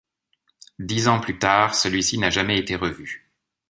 Dix 0.79 1.07
ans 1.07 1.19
plus 1.19 1.37
tard, 1.37 1.75
celui-ci 1.75 2.17
n'a 2.17 2.31
jamais 2.31 2.57
été 2.57 2.75
revu. 2.75 3.29